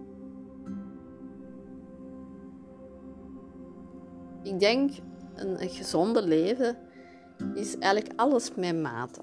Ik 4.43 4.59
denk 4.59 4.91
een, 5.35 5.61
een 5.61 5.69
gezonde 5.69 6.21
leven 6.27 6.77
is 7.53 7.77
eigenlijk 7.77 8.19
alles 8.19 8.55
met 8.55 8.81
mate. 8.81 9.21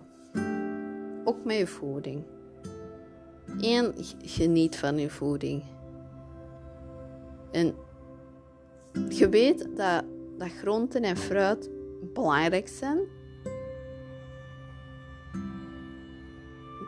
Ook 1.25 1.45
met 1.45 1.57
je 1.57 1.67
voeding. 1.67 2.25
En 3.61 3.95
geniet 4.23 4.77
van 4.77 4.99
je 4.99 5.11
voeding. 5.11 5.63
En 7.51 7.75
je 9.09 9.29
weet 9.29 9.77
dat, 9.77 10.05
dat 10.39 10.49
groenten 10.49 11.03
en 11.03 11.17
fruit 11.17 11.71
belangrijk 12.13 12.69
zijn. 12.69 12.99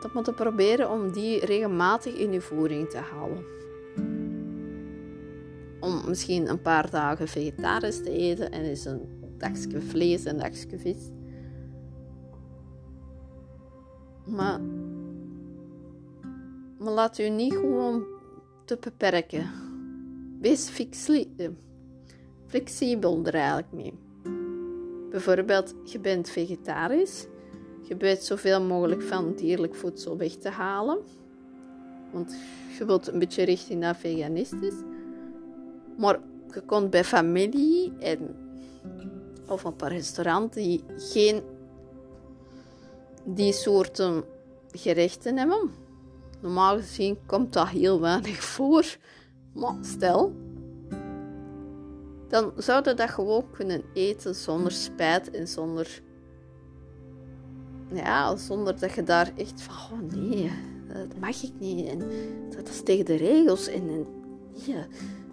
Dat 0.01 0.13
moet 0.13 0.25
je 0.25 0.33
proberen 0.33 0.89
om 0.89 1.11
die 1.11 1.45
regelmatig 1.45 2.13
in 2.13 2.31
je 2.31 2.41
voeding 2.41 2.89
te 2.89 2.97
houden. 2.97 3.43
Om 5.79 6.01
misschien 6.07 6.49
een 6.49 6.61
paar 6.61 6.89
dagen 6.89 7.27
vegetarisch 7.27 8.03
te 8.03 8.09
eten 8.09 8.51
en 8.51 8.63
is 8.63 8.85
een 8.85 9.01
dagje 9.37 9.81
vlees 9.81 10.23
en 10.23 10.33
een 10.33 10.41
dagje 10.41 10.79
vis. 10.79 11.09
Maar, 14.25 14.61
maar 16.77 16.93
laat 16.93 17.19
u 17.19 17.29
niet 17.29 17.53
gewoon 17.53 18.03
te 18.65 18.77
beperken. 18.79 19.49
Wees 20.39 20.69
flexibel 22.47 23.25
er 23.25 23.33
eigenlijk 23.33 23.71
mee. 23.71 23.93
Bijvoorbeeld, 25.09 25.75
je 25.83 25.99
bent 25.99 26.29
vegetarisch. 26.29 27.27
Je 27.81 27.87
probeert 27.87 28.23
zoveel 28.23 28.61
mogelijk 28.61 29.01
van 29.01 29.33
dierlijk 29.35 29.75
voedsel 29.75 30.17
weg 30.17 30.31
te 30.35 30.49
halen. 30.49 30.97
Want 32.11 32.35
je 32.77 32.85
wilt 32.85 33.07
een 33.07 33.19
beetje 33.19 33.43
richting 33.43 33.79
naar 33.79 33.95
veganistisch. 33.95 34.75
Maar 35.97 36.19
je 36.53 36.61
komt 36.61 36.89
bij 36.89 37.03
familie 37.03 37.93
en, 37.99 38.35
of 39.47 39.63
een 39.63 39.87
restaurant 39.87 40.53
die 40.53 40.83
geen 40.97 41.41
die 43.23 43.53
soorten 43.53 44.23
gerechten 44.71 45.37
hebben. 45.37 45.71
Normaal 46.41 46.77
gezien 46.77 47.17
komt 47.25 47.53
dat 47.53 47.67
heel 47.67 47.99
weinig 47.99 48.43
voor. 48.43 48.97
Maar 49.53 49.75
stel, 49.81 50.33
dan 52.27 52.51
zou 52.57 52.89
je 52.89 52.93
dat 52.93 53.09
gewoon 53.09 53.51
kunnen 53.51 53.83
eten 53.93 54.35
zonder 54.35 54.71
spijt 54.71 55.31
en 55.31 55.47
zonder. 55.47 56.01
Ja, 57.93 58.35
zonder 58.35 58.79
dat 58.79 58.93
je 58.93 59.03
daar 59.03 59.31
echt 59.35 59.61
van, 59.61 59.75
oh 59.75 60.15
nee, 60.15 60.51
dat 60.87 61.19
mag 61.19 61.43
ik 61.43 61.51
niet. 61.59 61.87
En 61.87 61.99
dat 62.55 62.69
is 62.69 62.83
tegen 62.83 63.05
de 63.05 63.15
regels. 63.15 63.67
En, 63.67 63.89
en 63.89 64.05
ja, 64.51 64.85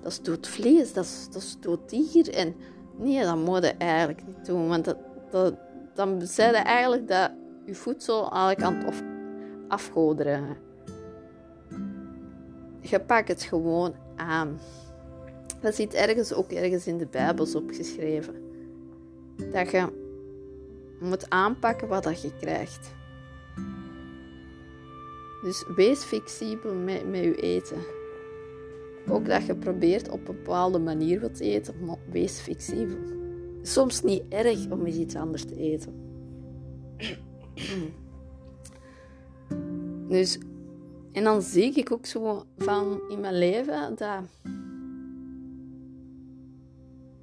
dat 0.03 0.13
is 0.13 0.23
dood 0.23 0.49
vlees, 0.49 0.93
dat 0.93 1.05
is, 1.35 1.57
dat 1.61 1.91
dier. 1.91 2.35
En 2.35 2.55
nee, 2.97 3.23
dat 3.23 3.37
moet 3.37 3.65
je 3.65 3.73
eigenlijk 3.73 4.27
niet 4.27 4.47
doen. 4.47 4.69
Want 4.69 4.85
dat, 4.85 4.97
dat, 5.31 5.55
dan 5.95 6.23
zei 6.23 6.51
je 6.51 6.57
eigenlijk 6.57 7.09
dat 7.09 7.31
je 7.67 7.75
voedsel 7.75 8.31
eigenlijk 8.33 8.63
aan 8.63 8.75
het 8.75 9.03
afgoderen. 9.69 10.57
Je 12.81 13.01
pakt 13.01 13.29
het 13.29 13.43
gewoon 13.43 13.95
aan. 14.17 14.59
Dat 15.61 15.75
zit 15.75 15.95
ergens 15.95 16.33
ook 16.33 16.53
ergens 16.53 16.87
in 16.87 16.99
de 16.99 17.07
Bijbels 17.07 17.55
opgeschreven. 17.55 18.35
Dat 19.53 19.71
je 19.71 20.08
moet 21.01 21.31
aanpakken 21.31 21.89
wat 21.89 22.03
dat 22.03 22.23
je 22.23 22.33
krijgt. 22.41 22.97
Dus 25.43 25.65
wees 25.75 26.03
flexibel 26.05 26.75
met, 26.75 27.09
met 27.11 27.21
je 27.21 27.35
eten. 27.35 27.79
Ook 29.09 29.27
dat 29.27 29.47
je 29.47 29.57
probeert 29.57 30.09
op 30.09 30.29
een 30.29 30.35
bepaalde 30.35 30.79
manier 30.79 31.21
wat 31.21 31.35
te 31.37 31.45
eten, 31.45 31.75
wees 32.11 32.41
flexibel. 32.41 32.99
Soms 33.63 34.03
niet 34.03 34.23
erg 34.29 34.71
om 34.71 34.87
eens 34.87 34.97
iets 34.97 35.15
anders 35.15 35.45
te 35.45 35.57
eten. 35.57 35.93
Dus, 40.09 40.39
en 41.13 41.25
dan 41.25 41.43
zie 41.43 41.73
ik 41.75 41.93
ook 41.93 42.07
zo 42.07 42.45
van 42.57 43.01
in 43.09 43.21
mijn 43.21 43.39
leven 43.39 43.95
dat, 43.97 44.23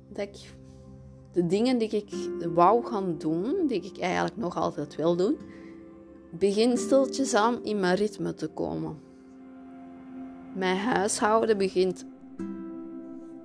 dat 0.09 0.27
ik 0.27 0.53
de 1.35 1.45
dingen 1.45 1.77
die 1.77 1.89
ik 1.89 2.13
wou 2.53 2.85
gaan 2.85 3.17
doen, 3.17 3.67
die 3.67 3.81
ik 3.81 3.97
eigenlijk 3.97 4.37
nog 4.37 4.57
altijd 4.57 4.95
wil 4.95 5.15
doen, 5.15 5.37
begin 6.29 6.77
stiltjes 6.77 7.33
aan 7.33 7.63
in 7.63 7.79
mijn 7.79 7.95
ritme 7.95 8.33
te 8.33 8.47
komen. 8.47 8.97
Mijn 10.53 10.77
huishouden 10.77 11.57
begint 11.57 12.05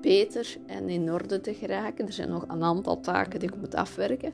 beter 0.01 0.57
en 0.67 0.89
in 0.89 1.13
orde 1.13 1.41
te 1.41 1.55
geraken. 1.55 2.07
Er 2.07 2.13
zijn 2.13 2.31
nog 2.31 2.45
een 2.49 2.63
aantal 2.63 3.01
taken 3.01 3.41
die 3.41 3.49
ik 3.49 3.57
moet 3.57 3.75
afwerken. 3.75 4.33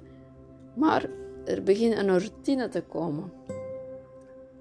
Maar 0.75 1.09
er 1.45 1.63
begint 1.63 1.97
een 1.97 2.19
routine 2.19 2.69
te 2.69 2.83
komen. 2.83 3.33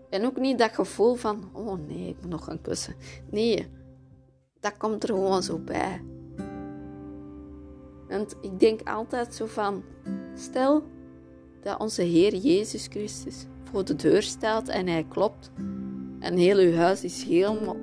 En 0.09 0.25
ook 0.25 0.37
niet 0.39 0.59
dat 0.59 0.71
gevoel 0.71 1.15
van, 1.15 1.49
oh 1.53 1.79
nee, 1.87 2.09
ik 2.09 2.15
moet 2.21 2.31
nog 2.31 2.43
gaan 2.43 2.61
kussen. 2.61 2.95
Nee, 3.29 3.67
dat 4.59 4.77
komt 4.77 5.03
er 5.03 5.09
gewoon 5.09 5.43
zo 5.43 5.57
bij. 5.57 6.01
Want 8.15 8.35
ik 8.41 8.59
denk 8.59 8.89
altijd 8.89 9.33
zo 9.33 9.45
van, 9.45 9.83
stel 10.35 10.83
dat 11.61 11.79
onze 11.79 12.01
Heer 12.01 12.35
Jezus 12.35 12.87
Christus 12.89 13.45
voor 13.63 13.85
de 13.85 13.95
deur 13.95 14.23
staat 14.23 14.67
en 14.67 14.87
hij 14.87 15.05
klopt. 15.09 15.51
En 16.19 16.37
heel 16.37 16.57
uw 16.57 16.73
huis 16.73 17.03
is 17.03 17.23
helemaal 17.23 17.77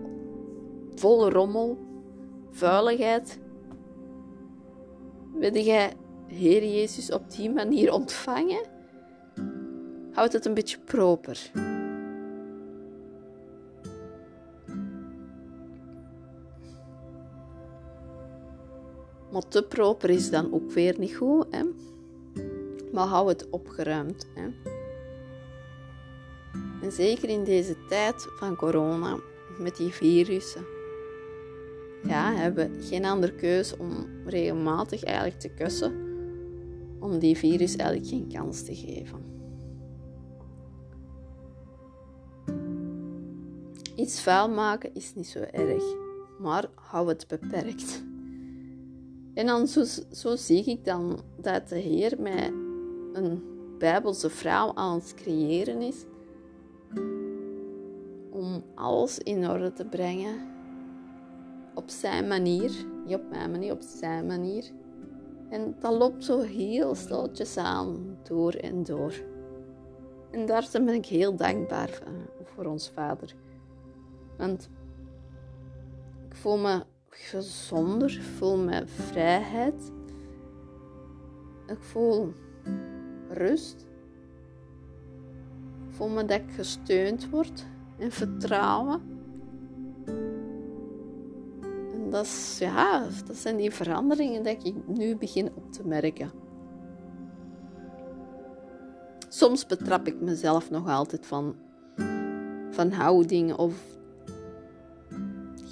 vol 0.95 1.31
rommel, 1.31 1.79
vuiligheid. 2.51 3.39
Wil 5.35 5.57
jij 5.57 5.93
Heer 6.27 6.65
Jezus 6.65 7.13
op 7.13 7.31
die 7.31 7.51
manier 7.51 7.93
ontvangen? 7.93 8.67
Houd 10.13 10.33
het 10.33 10.47
een 10.47 10.55
beetje 10.55 10.79
proper. 10.79 11.51
Maar 19.33 19.49
te 19.49 19.63
proper 19.63 20.11
is 20.11 20.31
dan 20.31 20.53
ook 20.53 20.71
weer 20.71 20.99
niet 20.99 21.15
goed. 21.17 21.47
Hè? 21.51 21.63
Maar 22.93 23.07
hou 23.07 23.29
het 23.29 23.51
opgeruimd. 23.51 24.27
Hè? 24.35 24.49
En 26.83 26.93
zeker 26.93 27.29
in 27.29 27.45
deze 27.45 27.77
tijd 27.89 28.27
van 28.39 28.57
corona, 28.57 29.19
met 29.59 29.77
die 29.77 29.93
virussen, 29.93 30.65
ja, 32.03 32.33
hebben 32.33 32.71
we 32.73 32.83
geen 32.83 33.05
andere 33.05 33.35
keus 33.35 33.77
om 33.77 34.07
regelmatig 34.27 35.05
eigenlijk 35.05 35.41
te 35.41 35.49
kussen, 35.49 35.93
om 36.99 37.19
die 37.19 37.37
virus 37.37 37.77
eigenlijk 37.77 38.09
geen 38.09 38.29
kans 38.33 38.63
te 38.63 38.75
geven. 38.75 39.31
Iets 43.95 44.21
vuil 44.21 44.49
maken 44.49 44.95
is 44.95 45.15
niet 45.15 45.29
zo 45.29 45.39
erg, 45.39 45.83
maar 46.39 46.71
hou 46.75 47.09
het 47.09 47.27
beperkt. 47.29 48.05
En 49.35 49.47
dan 49.47 49.67
zo, 49.67 49.85
zo 50.11 50.37
zie 50.37 50.65
ik 50.65 50.85
dan 50.85 51.21
dat 51.37 51.69
de 51.69 51.79
Heer 51.79 52.21
mij 52.21 52.47
een 53.13 53.51
Bijbelse 53.79 54.31
vrouw 54.31 54.75
aan 54.75 54.95
het 54.95 55.15
creëren 55.15 55.81
is 55.81 56.05
om 58.31 58.63
alles 58.75 59.19
in 59.19 59.49
orde 59.49 59.73
te 59.73 59.85
brengen 59.85 60.53
op 61.75 61.91
zijn 61.91 62.29
manier, 62.29 62.71
niet 63.07 63.15
op 63.15 63.31
mijn 63.31 63.51
manier, 63.51 63.73
op 63.73 63.83
zijn 63.83 64.27
manier. 64.27 64.71
En 65.49 65.75
dat 65.79 65.93
loopt 65.93 66.25
zo 66.25 66.41
heel 66.41 66.95
stilletjes 66.95 67.57
aan, 67.57 68.19
door 68.23 68.53
en 68.53 68.83
door. 68.83 69.15
En 70.31 70.47
daar 70.47 70.69
ben 70.73 70.89
ik 70.89 71.07
heel 71.07 71.37
dankbaar 71.37 71.89
voor, 71.89 72.47
voor 72.55 72.65
ons 72.65 72.91
Vader. 72.91 73.35
Want 74.39 74.71
ik 76.29 76.35
voel 76.35 76.59
me 76.59 76.83
gezonder. 77.15 78.11
Ik 78.11 78.23
voel 78.23 78.57
me 78.57 78.87
vrijheid. 78.87 79.93
Ik 81.67 81.83
voel 81.83 82.33
rust. 83.29 83.87
Ik 85.89 85.95
voel 85.95 86.09
me 86.09 86.25
dat 86.25 86.41
ik 86.41 86.51
gesteund 86.55 87.31
word 87.31 87.67
en 87.99 88.13
vertrouwen. 88.13 89.01
En 91.93 92.11
dat, 92.11 92.25
is, 92.25 92.57
ja, 92.59 93.07
dat 93.27 93.37
zijn 93.37 93.57
die 93.57 93.71
veranderingen 93.71 94.43
die 94.43 94.59
ik 94.63 94.75
nu 94.87 95.17
begin 95.17 95.51
op 95.55 95.73
te 95.73 95.87
merken. 95.87 96.31
Soms 99.29 99.67
betrap 99.67 100.07
ik 100.07 100.21
mezelf 100.21 100.71
nog 100.71 100.89
altijd 100.89 101.27
van, 101.27 101.55
van 102.71 102.91
houding 102.91 103.55
of 103.55 103.92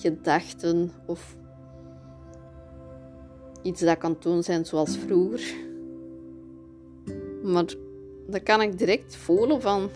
gedachten 0.00 0.92
of 1.06 1.36
iets 3.62 3.80
dat 3.80 3.98
kan 3.98 4.16
doen 4.20 4.42
zijn 4.42 4.66
zoals 4.66 4.98
vroeger. 4.98 5.54
Maar 7.42 7.64
dan 8.26 8.42
kan 8.42 8.62
ik 8.62 8.78
direct 8.78 9.16
voelen 9.16 9.60
van, 9.60 9.90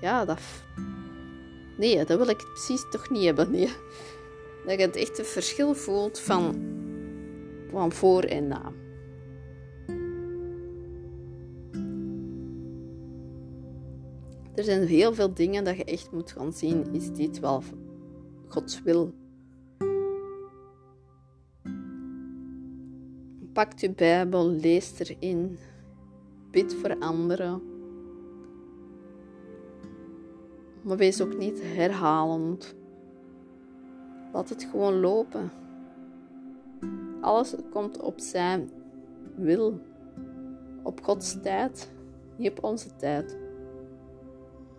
ja, 0.00 0.24
dat... 0.24 0.40
Nee, 1.76 2.04
dat 2.04 2.18
wil 2.18 2.28
ik 2.28 2.46
precies 2.52 2.84
toch 2.90 3.10
niet 3.10 3.24
hebben, 3.24 3.50
nee. 3.50 3.70
Dat 4.66 4.78
je 4.78 4.86
het 4.86 4.96
echt 4.96 5.18
een 5.18 5.24
verschil 5.24 5.74
voelt 5.74 6.18
van, 6.18 6.54
van 7.70 7.92
voor 7.92 8.22
en 8.22 8.48
na. 8.48 8.72
Er 14.54 14.64
zijn 14.64 14.86
heel 14.86 15.14
veel 15.14 15.34
dingen 15.34 15.64
dat 15.64 15.76
je 15.76 15.84
echt 15.84 16.12
moet 16.12 16.32
gaan 16.32 16.52
zien. 16.52 16.94
Is 16.94 17.12
dit 17.12 17.40
wel 17.40 17.62
Gods 18.48 18.82
wil? 18.82 19.12
Pak 23.52 23.78
je 23.78 23.90
Bijbel, 23.90 24.48
lees 24.48 24.98
erin, 24.98 25.58
bid 26.50 26.74
voor 26.74 26.98
anderen. 26.98 27.62
Maar 30.82 30.96
wees 30.96 31.22
ook 31.22 31.38
niet 31.38 31.62
herhalend. 31.62 32.74
Laat 34.32 34.48
het 34.48 34.64
gewoon 34.70 35.00
lopen. 35.00 35.50
Alles 37.20 37.54
komt 37.70 38.00
op 38.00 38.20
zijn 38.20 38.70
wil, 39.34 39.80
op 40.82 41.02
Gods 41.02 41.40
tijd, 41.42 41.90
niet 42.36 42.50
op 42.50 42.64
onze 42.64 42.96
tijd. 42.96 43.36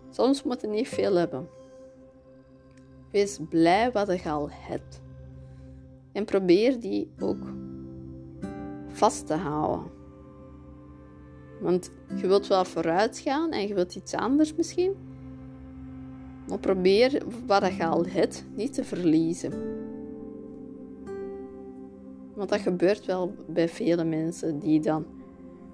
Soms 0.09 0.43
moet 0.43 0.61
je 0.61 0.67
niet 0.67 0.87
veel 0.87 1.15
hebben. 1.15 1.47
Wees 3.11 3.39
blij 3.49 3.91
wat 3.91 4.21
je 4.21 4.29
al 4.29 4.49
hebt. 4.51 5.01
En 6.11 6.25
probeer 6.25 6.79
die 6.79 7.11
ook 7.19 7.43
vast 8.93 9.27
te 9.27 9.33
houden. 9.33 9.91
Want 11.61 11.91
je 12.15 12.27
wilt 12.27 12.47
wel 12.47 12.65
vooruit 12.65 13.19
gaan 13.19 13.51
en 13.51 13.67
je 13.67 13.73
wilt 13.73 13.95
iets 13.95 14.13
anders 14.13 14.55
misschien. 14.55 14.95
Maar 16.47 16.59
probeer 16.59 17.23
wat 17.45 17.75
je 17.75 17.85
al 17.85 18.05
hebt 18.05 18.45
niet 18.55 18.73
te 18.73 18.83
verliezen. 18.83 19.53
Want 22.33 22.49
dat 22.49 22.59
gebeurt 22.59 23.05
wel 23.05 23.35
bij 23.47 23.69
vele 23.69 24.03
mensen 24.03 24.59
die 24.59 24.79
dan 24.79 25.05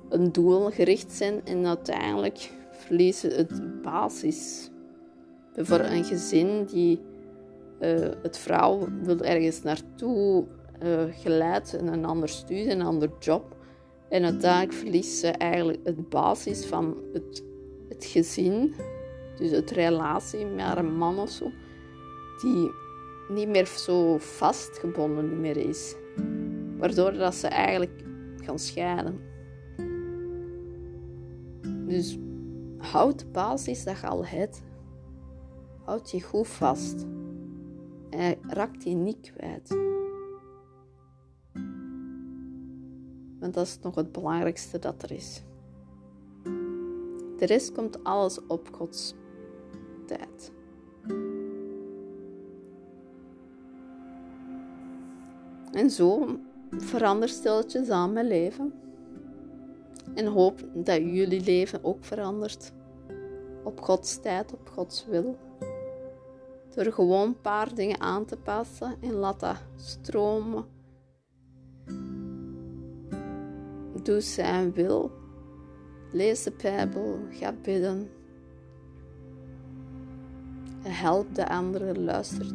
een 0.09 0.31
doel 0.31 0.69
gericht 0.69 1.11
zijn 1.11 1.45
en 1.45 1.65
uiteindelijk 1.65 2.51
verliezen 2.71 3.35
het 3.35 3.81
basis. 3.81 4.69
Voor 5.55 5.79
een 5.79 6.03
gezin 6.03 6.65
die 6.65 7.01
uh, 7.81 8.09
het 8.21 8.37
vrouw 8.37 8.87
wil 9.03 9.19
ergens 9.19 9.61
naartoe 9.61 10.45
uh, 10.83 11.03
geleid 11.09 11.73
in 11.73 11.87
een 11.87 12.05
ander 12.05 12.29
studie, 12.29 12.71
een 12.71 12.81
ander 12.81 13.11
job. 13.19 13.57
En 14.09 14.23
uiteindelijk 14.23 14.73
verliest 14.73 15.19
ze 15.19 15.27
eigenlijk 15.27 15.79
het 15.83 16.09
basis 16.09 16.65
van 16.65 16.97
het, 17.13 17.43
het 17.89 18.05
gezin, 18.05 18.73
dus 19.37 19.51
het 19.51 19.71
relatie 19.71 20.45
met 20.45 20.77
een 20.77 20.97
man 20.97 21.19
of 21.19 21.29
zo, 21.29 21.51
die 22.41 22.71
niet 23.29 23.47
meer 23.47 23.65
zo 23.65 24.17
vastgebonden 24.17 25.41
meer 25.41 25.57
is. 25.57 25.95
Waardoor 26.77 27.13
dat 27.13 27.35
ze 27.35 27.47
eigenlijk 27.47 28.03
gaan 28.35 28.59
scheiden. 28.59 29.19
Dus 31.87 32.17
houd 32.77 33.19
de 33.19 33.25
basis 33.25 33.83
dat 33.83 33.99
je 33.99 34.07
al 34.07 34.25
hebt. 34.25 34.61
Houd 35.85 36.11
je 36.11 36.21
goed 36.21 36.47
vast. 36.47 37.05
En 38.09 38.35
raak 38.47 38.81
die 38.81 38.95
niet 38.95 39.31
kwijt. 39.35 39.77
Dat 43.51 43.65
is 43.65 43.79
nog 43.81 43.95
het 43.95 44.11
belangrijkste 44.11 44.79
dat 44.79 45.03
er 45.03 45.11
is. 45.11 45.41
De 47.37 47.45
rest 47.45 47.71
komt 47.71 48.03
alles 48.03 48.39
op 48.47 48.69
Gods 48.71 49.13
tijd. 50.05 50.51
En 55.71 55.89
zo 55.89 56.39
verander 56.69 57.29
stilletjes 57.29 57.89
aan 57.89 58.13
mijn 58.13 58.27
leven. 58.27 58.73
En 60.13 60.25
hoop 60.25 60.63
dat 60.73 60.97
jullie 60.97 61.41
leven 61.41 61.83
ook 61.83 62.03
verandert. 62.03 62.71
Op 63.63 63.81
Gods 63.81 64.19
tijd, 64.21 64.53
op 64.53 64.69
Gods 64.69 65.05
wil. 65.05 65.37
Door 66.75 66.93
gewoon 66.93 67.27
een 67.27 67.41
paar 67.41 67.75
dingen 67.75 67.99
aan 67.99 68.25
te 68.25 68.37
passen 68.37 68.95
en 69.01 69.13
laat 69.13 69.39
dat 69.39 69.55
stromen 69.75 70.65
Doe 74.03 74.21
zijn 74.21 74.73
wil. 74.73 75.11
Lees 76.11 76.43
de 76.43 76.53
Bijbel, 76.61 77.19
ga 77.29 77.53
bidden. 77.61 78.09
Help 80.81 81.35
de 81.35 81.49
anderen, 81.49 82.03
luistert. 82.03 82.53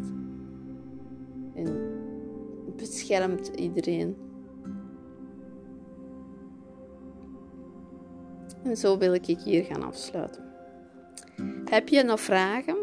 En 1.55 1.93
beschermt 2.77 3.47
iedereen. 3.47 4.17
En 8.63 8.77
zo 8.77 8.99
wil 8.99 9.15
ik 9.15 9.25
hier 9.25 9.65
gaan 9.65 9.83
afsluiten. 9.83 10.43
Heb 11.65 11.89
je 11.89 12.03
nog 12.03 12.21
vragen 12.21 12.77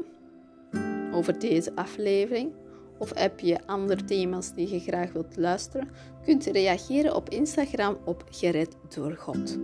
over 1.13 1.39
deze 1.39 1.75
aflevering? 1.75 2.51
Of 3.01 3.11
heb 3.15 3.39
je 3.39 3.67
andere 3.67 4.03
thema's 4.03 4.53
die 4.53 4.71
je 4.73 4.79
graag 4.79 5.11
wilt 5.11 5.37
luisteren, 5.37 5.89
kunt 6.25 6.45
reageren 6.45 7.15
op 7.15 7.29
Instagram 7.29 7.97
op 8.05 8.23
Gered 8.29 8.75
door 8.95 9.15
God. 9.15 9.57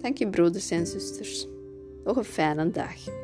Dank 0.00 0.18
je 0.18 0.30
broeders 0.30 0.70
en 0.70 0.86
zusters. 0.86 1.46
Nog 2.04 2.16
een 2.16 2.24
fijne 2.24 2.70
dag. 2.70 3.23